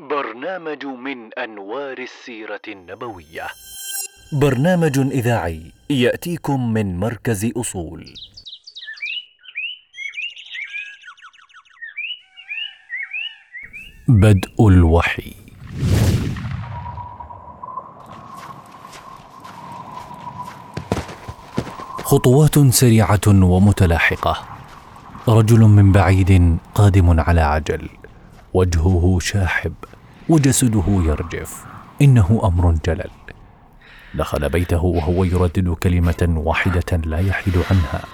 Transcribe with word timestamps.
برنامج 0.00 0.86
من 0.86 1.34
أنوار 1.38 1.98
السيرة 1.98 2.60
النبوية. 2.68 3.46
برنامج 4.32 4.98
إذاعي 4.98 5.72
يأتيكم 5.90 6.72
من 6.72 6.96
مركز 6.98 7.52
أصول. 7.56 8.14
بدء 14.08 14.68
الوحي. 14.68 15.32
خطوات 22.04 22.58
سريعة 22.58 23.26
ومتلاحقة. 23.28 24.58
رجل 25.28 25.60
من 25.60 25.92
بعيد 25.92 26.58
قادم 26.74 27.20
على 27.20 27.40
عجل. 27.40 28.03
وجهه 28.54 29.18
شاحب 29.20 29.74
وجسده 30.28 30.84
يرجف 30.88 31.64
إنه 32.02 32.40
أمر 32.44 32.74
جلل. 32.86 33.10
دخل 34.14 34.48
بيته 34.48 34.84
وهو 34.84 35.24
يردد 35.24 35.68
كلمة 35.68 36.34
واحدة 36.36 36.96
لا 37.04 37.18
يحيد 37.18 37.54
عنها. 37.70 38.04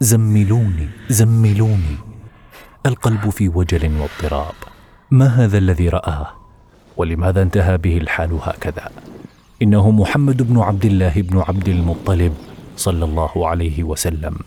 زملوني 0.00 0.88
زملوني. 1.08 1.96
القلب 2.86 3.30
في 3.30 3.48
وجل 3.48 4.00
واضطراب. 4.00 4.54
ما 5.10 5.26
هذا 5.26 5.58
الذي 5.58 5.88
رآه؟ 5.88 6.28
ولماذا 6.96 7.42
انتهى 7.42 7.78
به 7.78 7.96
الحال 7.96 8.38
هكذا؟ 8.42 8.90
إنه 9.62 9.90
محمد 9.90 10.42
بن 10.42 10.58
عبد 10.58 10.84
الله 10.84 11.12
بن 11.16 11.38
عبد 11.38 11.68
المطلب 11.68 12.34
صلى 12.76 13.04
الله 13.04 13.48
عليه 13.48 13.84
وسلم 13.84 14.38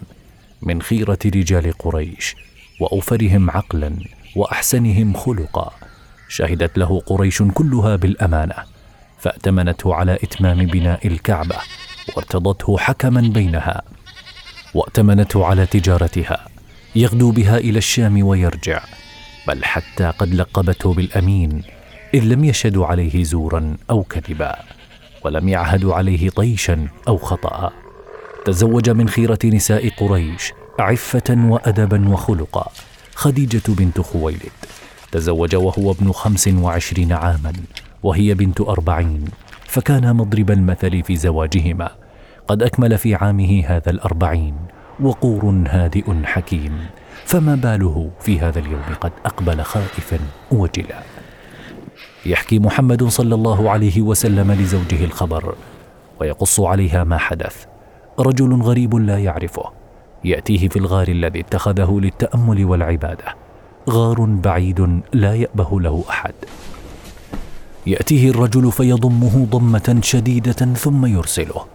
من 0.62 0.82
خيرة 0.82 1.20
رجال 1.26 1.72
قريش 1.72 2.36
وأوفرهم 2.80 3.50
عقلا. 3.50 4.19
وأحسنهم 4.36 5.14
خلقا. 5.14 5.72
شهدت 6.28 6.78
له 6.78 7.02
قريش 7.06 7.42
كلها 7.42 7.96
بالأمانة 7.96 8.56
فأتمنته 9.20 9.96
على 9.96 10.14
إتمام 10.14 10.66
بناء 10.66 11.08
الكعبة 11.08 11.56
وارتضته 12.16 12.78
حكما 12.78 13.22
بينها 13.22 13.82
وأتمنته 14.74 15.46
على 15.46 15.66
تجارتها 15.66 16.48
يغدو 16.96 17.32
بها 17.32 17.58
إلى 17.58 17.78
الشام 17.78 18.24
ويرجع 18.24 18.82
بل 19.48 19.66
حتى 19.66 20.14
قد 20.18 20.34
لقبته 20.34 20.94
بالأمين 20.94 21.64
اذ 22.14 22.24
لم 22.24 22.44
يشهدوا 22.44 22.86
عليه 22.86 23.24
زورا 23.24 23.78
أو 23.90 24.04
كذبا 24.04 24.56
ولم 25.26 25.50
يعهدوا 25.50 25.96
عليه 25.96 26.30
طيشا 26.30 26.88
أو 27.08 27.18
خطأ. 27.18 27.72
تزوج 28.46 28.90
من 28.90 29.10
خيرة 29.10 29.40
نساء 29.46 29.90
قريش 29.90 30.54
عفة 30.80 31.36
وأدبا 31.38 32.10
وخلقا. 32.10 32.72
خديجة 33.20 33.62
بنت 33.68 34.02
خويلد. 34.02 34.52
تزوج 35.12 35.56
وهو 35.56 35.92
ابن 35.92 36.12
خمس 36.12 36.48
وعشرين 36.48 37.14
عاما 37.14 37.54
وهي 38.04 38.34
بنت 38.34 38.62
أربعين 38.62 39.26
فكان 39.64 40.16
مضرب 40.16 40.52
المثل 40.52 41.04
في 41.04 41.16
زواجهما. 41.16 41.90
قد 42.48 42.64
أكمل 42.64 42.98
في 42.98 43.16
عامه 43.16 43.64
هذا 43.68 43.90
الأربعين 43.90 44.56
وقور 45.00 45.64
هادئ 45.68 46.24
حكيم. 46.24 46.86
فما 47.26 47.56
باله 47.56 48.10
في 48.20 48.40
هذا 48.40 48.60
اليوم 48.60 48.84
قد 49.02 49.12
أقبل 49.26 49.62
خائفا 49.62 50.20
وجلا. 50.52 51.04
يحكي 52.26 52.60
محمد 52.60 53.04
صلى 53.04 53.36
الله 53.36 53.70
عليه 53.70 54.02
وسلم 54.02 54.52
لزوجه 54.52 55.04
الخبر 55.06 55.56
ويقص 56.22 56.60
عليها 56.60 57.04
ما 57.04 57.18
حدث. 57.18 57.66
رجل 58.20 58.62
غريب 58.62 58.96
لا 58.96 59.18
يعرفه. 59.18 59.79
يأتيه 60.24 60.68
في 60.70 60.80
الغار 60.80 61.08
الذي 61.08 61.40
اتخذه 61.40 62.00
للتأمل 62.00 62.66
والعبادة. 62.66 63.36
غار 63.90 64.22
بعيد 64.22 65.02
لا 65.14 65.36
يأبه 65.36 65.82
له 65.82 66.04
أحد. 66.10 66.34
يأتيه 67.88 68.30
الرجل 68.30 68.72
فيضمه 68.72 69.48
ضمة 69.52 70.00
شديدة 70.04 70.74
ثم 70.74 71.06
يرسله 71.06 71.66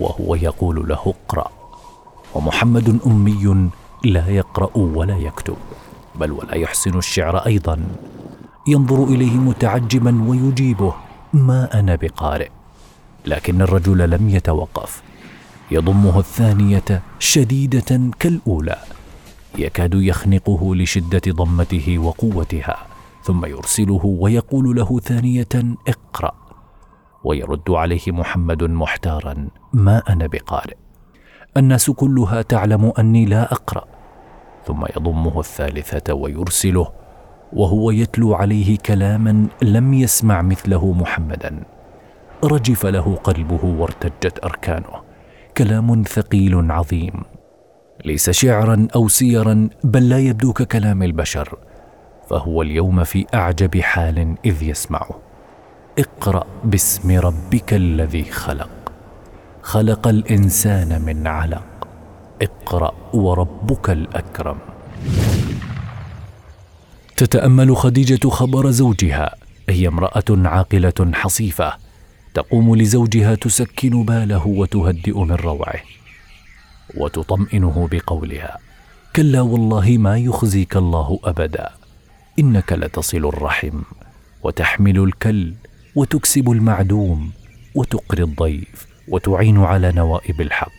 وهو 0.00 0.34
يقول 0.34 0.88
له 0.88 1.14
اقرأ. 1.28 1.50
ومحمد 2.34 2.98
أمي 3.06 3.70
لا 4.04 4.28
يقرأ 4.28 4.70
ولا 4.74 5.16
يكتب 5.16 5.56
بل 6.14 6.32
ولا 6.32 6.54
يحسن 6.54 6.98
الشعر 6.98 7.36
أيضا. 7.36 7.80
ينظر 8.68 9.04
إليه 9.04 9.36
متعجبا 9.36 10.28
ويجيبه 10.28 10.94
ما 11.32 11.80
أنا 11.80 11.94
بقارئ. 11.94 12.48
لكن 13.26 13.62
الرجل 13.62 14.10
لم 14.10 14.28
يتوقف. 14.28 15.02
يضمه 15.70 16.18
الثانية 16.18 17.02
شديدة 17.18 18.00
كالأولى. 18.18 18.76
يكاد 19.58 19.94
يخنقه 19.94 20.74
لشدة 20.74 21.22
ضمته 21.28 21.98
وقوتها 21.98 22.76
ثم 23.22 23.44
يرسله 23.44 24.00
ويقول 24.04 24.76
له 24.76 25.00
ثانية 25.00 25.48
اقرأ 25.88 26.32
ويرد 27.24 27.70
عليه 27.70 28.02
محمد 28.08 28.62
محتارا 28.62 29.48
ما 29.72 30.02
أنا 30.08 30.26
بقارئ؟ 30.26 30.76
الناس 31.56 31.90
كلها 31.90 32.42
تعلم 32.42 32.92
أني 32.98 33.24
لا 33.26 33.52
أقرأ 33.52 33.84
ثم 34.66 34.84
يضمه 34.96 35.40
الثالثة 35.40 36.14
ويرسله 36.14 36.92
وهو 37.52 37.90
يتلو 37.90 38.34
عليه 38.34 38.78
كلاما 38.78 39.46
لم 39.62 39.94
يسمع 39.94 40.42
مثله 40.42 40.92
محمدا 40.92 41.62
رجف 42.44 42.86
له 42.86 43.16
قلبه 43.24 43.64
وارتجت 43.64 44.44
أركانه. 44.44 45.05
كلام 45.58 46.02
ثقيل 46.02 46.70
عظيم. 46.70 47.22
ليس 48.04 48.30
شعرا 48.30 48.88
أو 48.94 49.08
سيرا 49.08 49.68
بل 49.84 50.08
لا 50.08 50.18
يبدو 50.18 50.52
ككلام 50.52 51.02
البشر. 51.02 51.58
فهو 52.30 52.62
اليوم 52.62 53.04
في 53.04 53.26
أعجب 53.34 53.80
حال 53.80 54.34
إذ 54.44 54.62
يسمعه. 54.62 55.20
اقرأ 55.98 56.44
باسم 56.64 57.18
ربك 57.18 57.74
الذي 57.74 58.24
خلق. 58.24 58.92
خلق 59.62 60.08
الإنسان 60.08 61.02
من 61.02 61.26
علق. 61.26 61.88
اقرأ 62.42 62.92
وربك 63.14 63.90
الأكرم. 63.90 64.58
تتأمل 67.16 67.76
خديجة 67.76 68.28
خبر 68.28 68.70
زوجها. 68.70 69.34
هي 69.68 69.88
امرأة 69.88 70.24
عاقلة 70.30 71.10
حصيفة. 71.14 71.85
تقوم 72.36 72.76
لزوجها 72.76 73.34
تسكن 73.34 74.04
باله 74.04 74.46
وتهدئ 74.46 75.18
من 75.18 75.32
روعه 75.32 75.80
وتطمئنه 76.96 77.88
بقولها 77.92 78.58
كلا 79.16 79.40
والله 79.40 79.98
ما 79.98 80.18
يخزيك 80.18 80.76
الله 80.76 81.18
أبدا 81.24 81.70
إنك 82.38 82.72
لتصل 82.72 83.26
الرحم 83.26 83.82
وتحمل 84.42 84.98
الكل 84.98 85.54
وتكسب 85.94 86.50
المعدوم 86.50 87.30
وتقري 87.74 88.22
الضيف 88.22 88.86
وتعين 89.08 89.58
على 89.58 89.92
نوائب 89.92 90.40
الحق. 90.40 90.72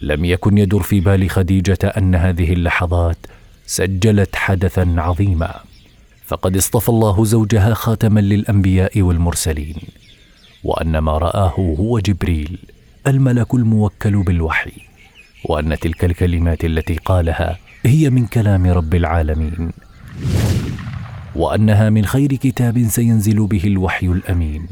لم 0.00 0.24
يكن 0.24 0.58
يدر 0.58 0.82
في 0.82 1.00
بال 1.00 1.30
خديجة 1.30 1.78
أن 1.84 2.14
هذه 2.14 2.52
اللحظات 2.52 3.18
سجلت 3.66 4.36
حدثا 4.36 4.94
عظيما 4.98 5.60
فقد 6.26 6.56
اصطفى 6.56 6.88
الله 6.88 7.24
زوجها 7.24 7.74
خاتما 7.74 8.20
للأنبياء 8.20 9.02
والمرسلين. 9.02 9.76
وأن 10.64 10.98
ما 10.98 11.18
رآه 11.18 11.54
هو 11.78 11.98
جبريل 11.98 12.58
الملك 13.06 13.54
الموكل 13.54 14.22
بالوحي 14.22 14.72
وأن 15.44 15.78
تلك 15.78 16.04
الكلمات 16.04 16.64
التي 16.64 16.94
قالها 16.94 17.58
هي 17.86 18.10
من 18.10 18.26
كلام 18.26 18.66
رب 18.66 18.94
العالمين 18.94 19.70
وأنها 21.36 21.90
من 21.90 22.04
خير 22.04 22.34
كتاب 22.34 22.88
سينزل 22.88 23.46
به 23.46 23.64
الوحي 23.64 24.06
الأمين 24.06 24.66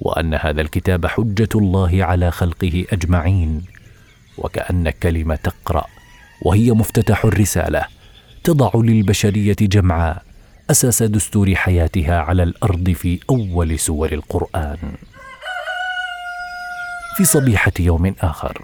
وأن 0.00 0.34
هذا 0.34 0.60
الكتاب 0.60 1.06
حجة 1.06 1.48
الله 1.54 2.04
على 2.04 2.30
خلقه 2.30 2.84
أجمعين 2.92 3.62
وكأن 4.38 4.86
الكلمة 4.86 5.34
تقرأ 5.34 5.84
وهي 6.42 6.70
مفتتح 6.70 7.24
الرسالة 7.24 7.84
تضع 8.44 8.70
للبشرية 8.74 9.56
جمعاء 9.60 10.27
أساس 10.70 11.02
دستور 11.02 11.54
حياتها 11.54 12.20
على 12.20 12.42
الأرض 12.42 12.90
في 12.90 13.20
أول 13.30 13.78
سور 13.78 14.12
القرآن. 14.12 14.76
في 17.16 17.24
صبيحة 17.24 17.72
يوم 17.80 18.14
آخر 18.20 18.62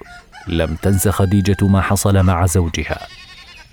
لم 0.49 0.75
تنس 0.75 1.09
خديجة 1.09 1.56
ما 1.62 1.81
حصل 1.81 2.23
مع 2.23 2.47
زوجها. 2.47 3.06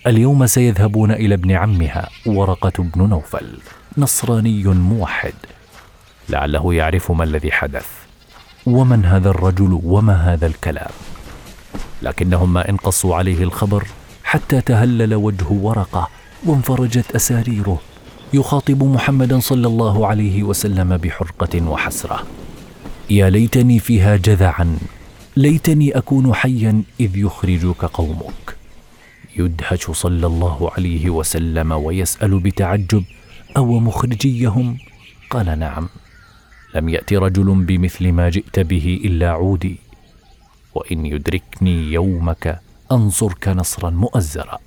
اليوم 0.08 0.46
سيذهبون 0.48 1.12
إلى 1.12 1.36
ابن 1.36 1.52
عمها 1.52 2.10
ورقة 2.26 2.84
بن 2.84 3.10
نوفل 3.10 3.60
نصراني 3.98 4.64
موحد. 4.64 5.34
لعله 6.30 6.74
يعرف 6.74 7.12
ما 7.12 7.24
الذي 7.24 7.52
حدث 7.52 7.88
ومن 8.66 9.06
هذا 9.06 9.30
الرجل 9.30 9.80
وما 9.84 10.34
هذا 10.34 10.48
الكلام. 10.48 10.92
لكنهم 12.02 12.54
ما 12.54 12.70
انقصوا 12.70 13.16
عليه 13.16 13.44
الخبر 13.44 13.88
حتى 14.24 14.62
تهلل 14.62 15.16
وجه 15.16 15.48
ورقة 15.50 16.10
وانفرجت 16.46 17.16
أساريره 17.16 17.82
يخاطب 18.34 18.84
محمدا 18.84 19.40
صلى 19.40 19.68
الله 19.68 20.08
عليه 20.08 20.44
وسلم 20.44 20.98
بحرقة 20.98 21.68
وحسرة. 21.68 22.24
يا 23.10 23.30
ليتني 23.30 23.80
فيها 23.80 24.16
جذعا 24.16 24.78
ليتني 25.38 25.98
أكون 25.98 26.34
حيا 26.34 26.84
إذ 27.00 27.18
يخرجك 27.18 27.86
قومك. 27.86 28.56
يدهش 29.38 29.92
صلى 29.92 30.28
الله 30.28 30.72
عليه 30.78 31.10
وسلم 31.10 31.72
ويسأل 31.72 32.40
بتعجب 32.40 33.04
أو 33.58 33.80
مخرجيهم؟ 33.80 34.78
قال 35.30 35.60
نعم. 35.60 35.90
لم 36.76 36.90
يأت 36.90 37.14
رجل 37.14 37.64
بمثل 37.64 38.12
ما 38.12 38.30
جئت 38.30 38.60
به 38.60 39.02
إلا 39.06 39.30
عودي. 39.30 39.76
وإن 40.76 41.06
يدركني 41.06 41.94
يومك 41.94 42.60
أنصرك 42.92 43.48
نصرا 43.48 43.90
مؤزرا. 43.90 44.60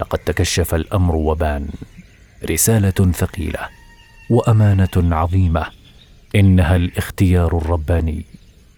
لقد 0.00 0.18
تكشف 0.18 0.74
الأمر 0.74 1.16
وبان. 1.16 1.68
رسالة 2.44 3.12
ثقيلة 3.12 3.68
وأمانة 4.30 5.16
عظيمة 5.16 5.66
إنها 6.34 6.76
الاختيار 6.76 7.58
الرباني 7.58 8.24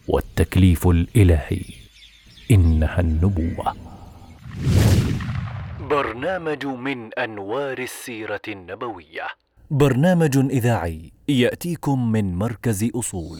والتكليف 0.08 0.86
الإلهي 0.86 1.60
إنها 2.50 3.00
النبوة. 3.00 3.76
برنامج 5.90 6.66
من 6.66 7.14
أنوار 7.14 7.78
السيرة 7.78 8.40
النبوية. 8.48 9.26
برنامج 9.70 10.36
إذاعي 10.36 11.12
يأتيكم 11.28 12.12
من 12.12 12.34
مركز 12.34 12.90
أصول. 12.94 13.38